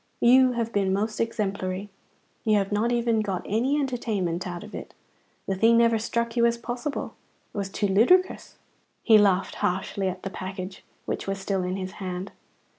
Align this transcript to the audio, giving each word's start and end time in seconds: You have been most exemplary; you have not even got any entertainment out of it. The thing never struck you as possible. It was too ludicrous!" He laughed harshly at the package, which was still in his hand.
You 0.19 0.53
have 0.53 0.73
been 0.73 0.91
most 0.91 1.19
exemplary; 1.19 1.91
you 2.43 2.57
have 2.57 2.71
not 2.71 2.91
even 2.91 3.19
got 3.21 3.45
any 3.47 3.79
entertainment 3.79 4.47
out 4.47 4.63
of 4.63 4.73
it. 4.73 4.95
The 5.45 5.53
thing 5.53 5.77
never 5.77 5.99
struck 5.99 6.35
you 6.35 6.47
as 6.47 6.57
possible. 6.57 7.13
It 7.53 7.57
was 7.59 7.69
too 7.69 7.85
ludicrous!" 7.87 8.55
He 9.03 9.19
laughed 9.19 9.53
harshly 9.61 10.07
at 10.09 10.23
the 10.23 10.31
package, 10.31 10.83
which 11.05 11.27
was 11.27 11.37
still 11.37 11.61
in 11.61 11.75
his 11.75 11.91
hand. 12.01 12.31